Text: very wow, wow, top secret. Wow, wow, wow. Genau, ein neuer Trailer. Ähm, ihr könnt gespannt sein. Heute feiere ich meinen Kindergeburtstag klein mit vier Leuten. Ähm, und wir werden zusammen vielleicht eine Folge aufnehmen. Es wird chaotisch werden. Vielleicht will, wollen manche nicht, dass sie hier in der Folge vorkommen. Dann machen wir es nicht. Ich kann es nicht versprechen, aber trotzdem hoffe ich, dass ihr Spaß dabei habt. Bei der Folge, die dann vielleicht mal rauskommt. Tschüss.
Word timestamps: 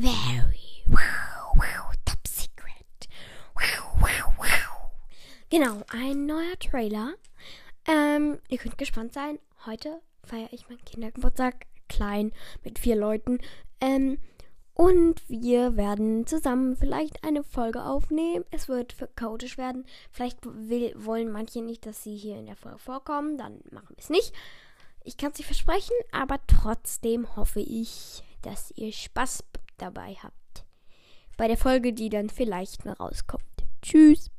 very 0.00 0.82
wow, 0.88 1.54
wow, 1.54 1.92
top 2.04 2.26
secret. 2.26 3.06
Wow, 3.54 3.96
wow, 4.00 4.34
wow. 4.38 4.90
Genau, 5.50 5.82
ein 5.88 6.26
neuer 6.26 6.58
Trailer. 6.58 7.14
Ähm, 7.86 8.40
ihr 8.48 8.58
könnt 8.58 8.76
gespannt 8.76 9.12
sein. 9.12 9.38
Heute 9.66 10.00
feiere 10.24 10.52
ich 10.52 10.68
meinen 10.68 10.84
Kindergeburtstag 10.84 11.66
klein 11.88 12.32
mit 12.64 12.80
vier 12.80 12.96
Leuten. 12.96 13.38
Ähm, 13.80 14.18
und 14.72 15.22
wir 15.28 15.76
werden 15.76 16.26
zusammen 16.26 16.76
vielleicht 16.76 17.22
eine 17.22 17.44
Folge 17.44 17.84
aufnehmen. 17.84 18.44
Es 18.50 18.68
wird 18.68 18.96
chaotisch 19.14 19.58
werden. 19.58 19.86
Vielleicht 20.10 20.38
will, 20.42 20.92
wollen 20.96 21.30
manche 21.30 21.62
nicht, 21.62 21.86
dass 21.86 22.02
sie 22.02 22.16
hier 22.16 22.36
in 22.36 22.46
der 22.46 22.56
Folge 22.56 22.78
vorkommen. 22.78 23.38
Dann 23.38 23.60
machen 23.70 23.90
wir 23.90 23.98
es 23.98 24.10
nicht. 24.10 24.32
Ich 25.04 25.16
kann 25.16 25.30
es 25.30 25.38
nicht 25.38 25.46
versprechen, 25.46 25.94
aber 26.10 26.40
trotzdem 26.48 27.36
hoffe 27.36 27.60
ich, 27.60 28.24
dass 28.42 28.72
ihr 28.72 28.92
Spaß 28.92 29.44
dabei 29.84 30.14
habt. 30.22 30.64
Bei 31.36 31.48
der 31.48 31.56
Folge, 31.56 31.92
die 31.92 32.08
dann 32.08 32.30
vielleicht 32.30 32.84
mal 32.84 32.94
rauskommt. 32.94 33.66
Tschüss. 33.82 34.30